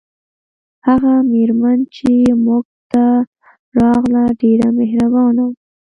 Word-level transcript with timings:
هغه 0.87 1.13
میرمن 1.31 1.79
چې 1.95 2.09
موږ 2.45 2.65
ته 2.91 3.05
راغله 3.79 4.23
ډیره 4.41 4.67
مهربانه 4.79 5.41
وه 5.47 5.53